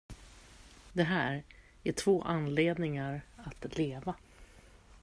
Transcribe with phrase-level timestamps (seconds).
[0.93, 1.43] De här
[1.83, 4.15] är två anledningar att leva.